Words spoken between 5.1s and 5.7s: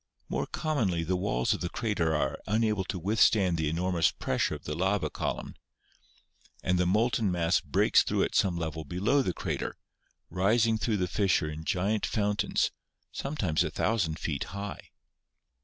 column,